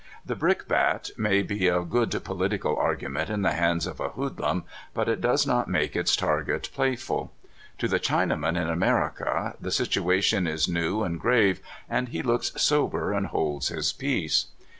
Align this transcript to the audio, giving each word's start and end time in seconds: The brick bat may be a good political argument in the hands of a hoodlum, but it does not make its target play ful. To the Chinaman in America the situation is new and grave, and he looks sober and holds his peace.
The 0.25 0.33
brick 0.33 0.67
bat 0.67 1.11
may 1.15 1.43
be 1.43 1.67
a 1.67 1.81
good 1.81 2.19
political 2.23 2.75
argument 2.75 3.29
in 3.29 3.43
the 3.43 3.51
hands 3.51 3.85
of 3.85 3.99
a 3.99 4.09
hoodlum, 4.09 4.63
but 4.95 5.07
it 5.07 5.21
does 5.21 5.45
not 5.45 5.67
make 5.67 5.95
its 5.95 6.15
target 6.15 6.71
play 6.73 6.95
ful. 6.95 7.31
To 7.77 7.87
the 7.87 7.99
Chinaman 7.99 8.59
in 8.59 8.67
America 8.67 9.53
the 9.61 9.69
situation 9.69 10.47
is 10.47 10.67
new 10.67 11.03
and 11.03 11.19
grave, 11.19 11.59
and 11.87 12.09
he 12.09 12.23
looks 12.23 12.51
sober 12.59 13.13
and 13.13 13.27
holds 13.27 13.67
his 13.67 13.93
peace. 13.93 14.47